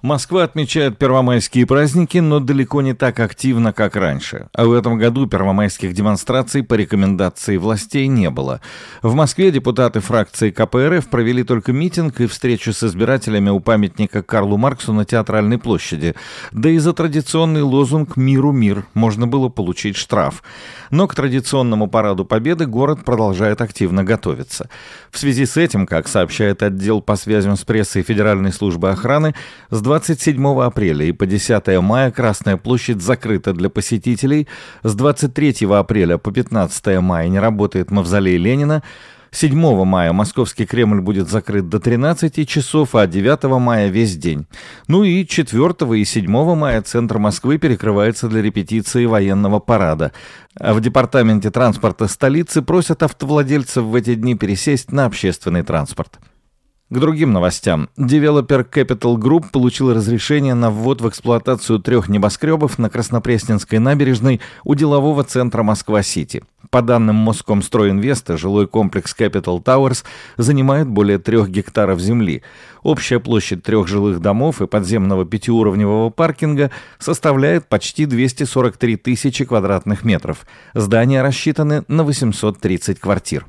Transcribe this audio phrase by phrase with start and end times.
[0.00, 4.46] Москва отмечает первомайские праздники, но далеко не так активно, как раньше.
[4.52, 8.60] А в этом году первомайских демонстраций по рекомендации властей не было.
[9.02, 14.56] В Москве депутаты фракции КПРФ провели только митинг и встречу с избирателями у памятника Карлу
[14.56, 16.14] Марксу на Театральной площади.
[16.52, 20.44] Да и за традиционный лозунг «Миру мир» можно было получить штраф.
[20.92, 24.70] Но к традиционному параду Победы город продолжает активно готовиться.
[25.10, 29.34] В связи с этим, как сообщает отдел по связям с прессой Федеральной службы охраны,
[29.70, 34.46] с 27 апреля и по 10 мая Красная площадь закрыта для посетителей.
[34.82, 38.82] С 23 апреля по 15 мая не работает мавзолей Ленина.
[39.30, 44.44] 7 мая Московский Кремль будет закрыт до 13 часов, а 9 мая весь день.
[44.88, 50.12] Ну и 4 и 7 мая центр Москвы перекрывается для репетиции военного парада.
[50.60, 56.18] А в департаменте транспорта столицы просят автовладельцев в эти дни пересесть на общественный транспорт.
[56.90, 57.90] К другим новостям.
[57.98, 64.74] Developer Capital Group получил разрешение на ввод в эксплуатацию трех небоскребов на Краснопресненской набережной у
[64.74, 66.44] делового центра Москва-Сити.
[66.70, 70.02] По данным Москомстройинвеста, жилой комплекс Capital Towers
[70.38, 72.42] занимает более трех гектаров земли.
[72.82, 80.46] Общая площадь трех жилых домов и подземного пятиуровневого паркинга составляет почти 243 тысячи квадратных метров.
[80.72, 83.44] Здания рассчитаны на 830 квартир.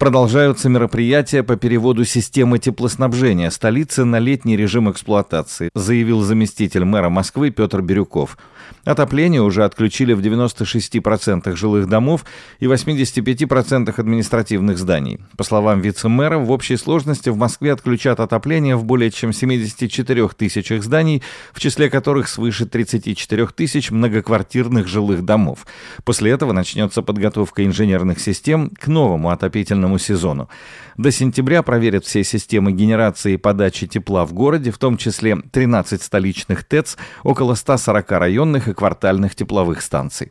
[0.00, 7.50] Продолжаются мероприятия по переводу системы теплоснабжения столицы на летний режим эксплуатации, заявил заместитель мэра Москвы
[7.50, 8.38] Петр Бирюков.
[8.84, 12.24] Отопление уже отключили в 96% жилых домов
[12.60, 15.20] и 85% административных зданий.
[15.36, 20.82] По словам вице-мэра, в общей сложности в Москве отключат отопление в более чем 74 тысячах
[20.82, 25.66] зданий, в числе которых свыше 34 тысяч многоквартирных жилых домов.
[26.04, 30.48] После этого начнется подготовка инженерных систем к новому отопительному отопительному сезону.
[30.96, 36.02] До сентября проверят все системы генерации и подачи тепла в городе, в том числе 13
[36.02, 40.30] столичных ТЭЦ, около 140 районных и квартальных тепловых станций.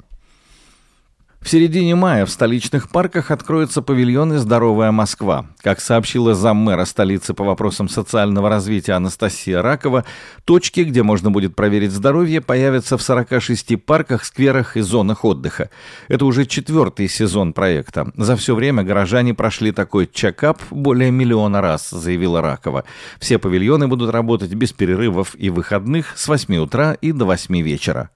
[1.42, 5.46] В середине мая в столичных парках откроются павильоны «Здоровая Москва».
[5.62, 10.04] Как сообщила заммэра столицы по вопросам социального развития Анастасия Ракова,
[10.44, 15.70] точки, где можно будет проверить здоровье, появятся в 46 парках, скверах и зонах отдыха.
[16.10, 18.12] Это уже четвертый сезон проекта.
[18.16, 22.84] За все время горожане прошли такой чекап более миллиона раз, заявила Ракова.
[23.18, 28.10] Все павильоны будут работать без перерывов и выходных с 8 утра и до 8 вечера.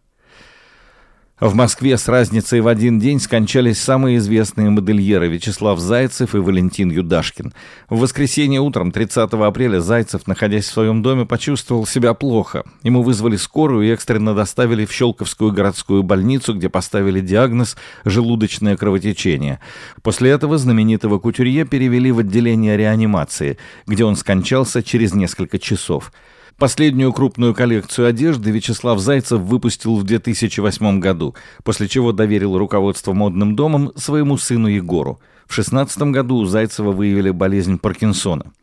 [1.44, 6.90] В Москве с разницей в один день скончались самые известные модельеры Вячеслав Зайцев и Валентин
[6.90, 7.52] Юдашкин.
[7.90, 12.64] В воскресенье утром 30 апреля Зайцев, находясь в своем доме, почувствовал себя плохо.
[12.84, 17.76] Ему вызвали скорую и экстренно доставили в Щелковскую городскую больницу, где поставили диагноз
[18.06, 19.60] «желудочное кровотечение».
[20.02, 26.14] После этого знаменитого кутюрье перевели в отделение реанимации, где он скончался через несколько часов.
[26.58, 33.56] Последнюю крупную коллекцию одежды Вячеслав Зайцев выпустил в 2008 году, после чего доверил руководство модным
[33.56, 35.20] домом своему сыну Егору.
[35.46, 38.54] В 2016 году у Зайцева выявили болезнь Паркинсона.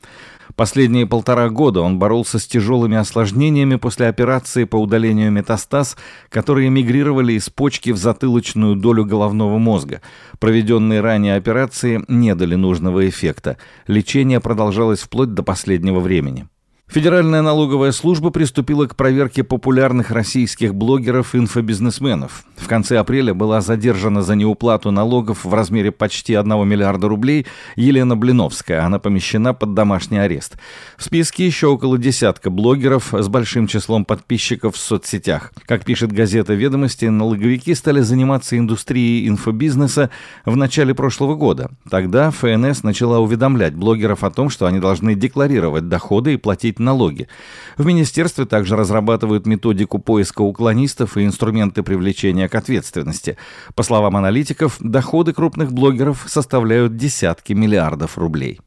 [0.56, 5.96] Последние полтора года он боролся с тяжелыми осложнениями после операции по удалению метастаз,
[6.28, 10.00] которые мигрировали из почки в затылочную долю головного мозга.
[10.38, 13.58] Проведенные ранее операции не дали нужного эффекта.
[13.86, 16.48] Лечение продолжалось вплоть до последнего времени.
[16.90, 22.42] Федеральная налоговая служба приступила к проверке популярных российских блогеров-инфобизнесменов.
[22.56, 27.46] В конце апреля была задержана за неуплату налогов в размере почти 1 миллиарда рублей
[27.76, 28.84] Елена Блиновская.
[28.84, 30.56] Она помещена под домашний арест.
[30.98, 35.52] В списке еще около десятка блогеров с большим числом подписчиков в соцсетях.
[35.66, 40.10] Как пишет газета «Ведомости», налоговики стали заниматься индустрией инфобизнеса
[40.44, 41.70] в начале прошлого года.
[41.88, 47.28] Тогда ФНС начала уведомлять блогеров о том, что они должны декларировать доходы и платить налоги.
[47.76, 53.36] В министерстве также разрабатывают методику поиска уклонистов и инструменты привлечения к ответственности.
[53.74, 58.60] По словам аналитиков, доходы крупных блогеров составляют десятки миллиардов рублей.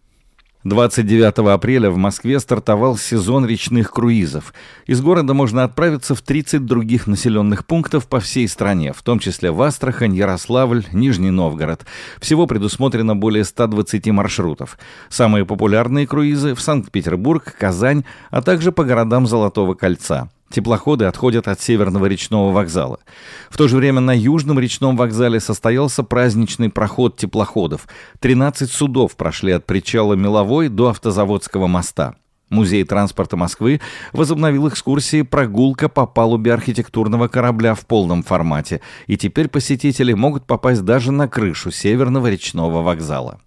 [0.63, 4.53] 29 апреля в Москве стартовал сезон речных круизов.
[4.85, 9.51] Из города можно отправиться в 30 других населенных пунктов по всей стране, в том числе
[9.51, 11.85] в Астрахань, Ярославль, Нижний Новгород.
[12.21, 14.77] Всего предусмотрено более 120 маршрутов.
[15.09, 20.29] Самые популярные круизы в Санкт-Петербург, Казань, а также по городам Золотого кольца.
[20.49, 22.99] Теплоходы отходят от Северного речного вокзала.
[23.49, 27.87] В то же время на Южном речном вокзале состоялся праздничный проход теплоходов.
[28.19, 32.15] 13 судов прошли от причала Меловой до автозаводского моста.
[32.53, 33.81] Музей транспорта Москвы
[34.11, 40.81] возобновил экскурсии «Прогулка по палубе архитектурного корабля» в полном формате, и теперь посетители могут попасть
[40.81, 43.39] даже на крышу Северного речного вокзала.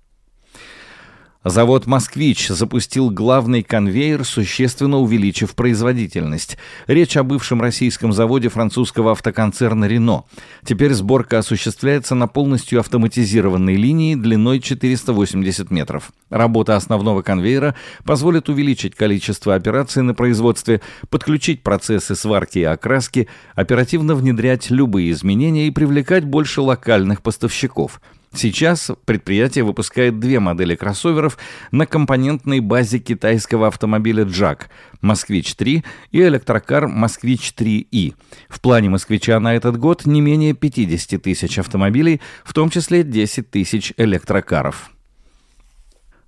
[1.48, 6.58] Завод «Москвич» запустил главный конвейер, существенно увеличив производительность.
[6.88, 10.24] Речь о бывшем российском заводе французского автоконцерна «Рено».
[10.64, 16.10] Теперь сборка осуществляется на полностью автоматизированной линии длиной 480 метров.
[16.30, 24.16] Работа основного конвейера позволит увеличить количество операций на производстве, подключить процессы сварки и окраски, оперативно
[24.16, 28.00] внедрять любые изменения и привлекать больше локальных поставщиков–
[28.32, 31.38] Сейчас предприятие выпускает две модели кроссоверов
[31.70, 34.68] на компонентной базе китайского автомобиля «Джак»
[35.00, 38.14] «Москвич-3» и электрокар «Москвич-3И».
[38.48, 43.50] В плане «Москвича» на этот год не менее 50 тысяч автомобилей, в том числе 10
[43.50, 44.90] тысяч электрокаров.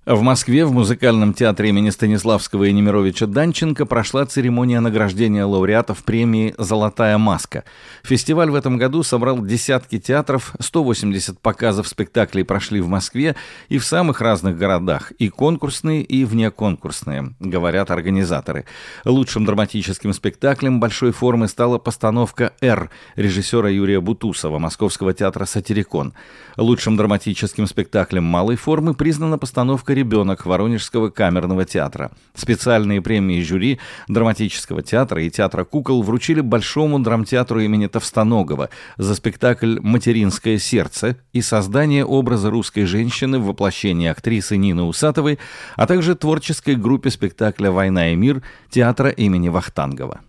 [0.09, 6.55] В Москве в музыкальном театре имени Станиславского и Немировича Данченко прошла церемония награждения лауреатов премии
[6.57, 7.63] «Золотая маска».
[8.01, 13.35] Фестиваль в этом году собрал десятки театров, 180 показов спектаклей прошли в Москве
[13.67, 18.65] и в самых разных городах, и конкурсные, и внеконкурсные, говорят организаторы.
[19.05, 26.15] Лучшим драматическим спектаклем большой формы стала постановка «Р» режиссера Юрия Бутусова Московского театра «Сатирикон».
[26.57, 32.11] Лучшим драматическим спектаклем малой формы признана постановка ребенок Воронежского камерного театра.
[32.33, 39.79] Специальные премии жюри драматического театра и театра кукол вручили Большому драмтеатру имени Товстоногова за спектакль
[39.81, 45.37] «Материнское сердце» и создание образа русской женщины в воплощении актрисы Нины Усатовой,
[45.75, 50.21] а также творческой группе спектакля «Война и мир» театра имени Вахтангова.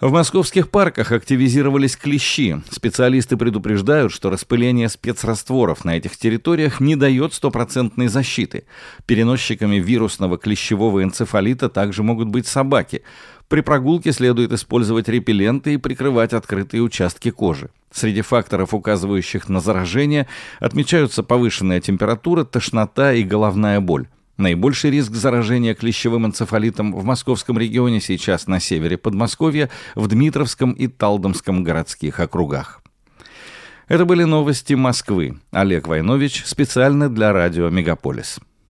[0.00, 2.62] В московских парках активизировались клещи.
[2.70, 8.64] Специалисты предупреждают, что распыление спецрастворов на этих территориях не дает стопроцентной защиты.
[9.04, 13.02] Переносчиками вирусного клещевого энцефалита также могут быть собаки.
[13.48, 17.68] При прогулке следует использовать репелленты и прикрывать открытые участки кожи.
[17.92, 20.26] Среди факторов, указывающих на заражение,
[20.60, 24.06] отмечаются повышенная температура, тошнота и головная боль.
[24.40, 30.86] Наибольший риск заражения клещевым энцефалитом в московском регионе сейчас на севере Подмосковья, в Дмитровском и
[30.88, 32.82] Талдомском городских округах.
[33.86, 35.38] Это были новости Москвы.
[35.50, 38.40] Олег Войнович специально для радио «Мегаполис».